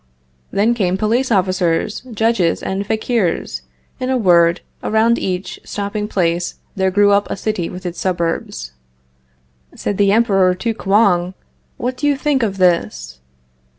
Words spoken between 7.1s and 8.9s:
up a city with its suburbs.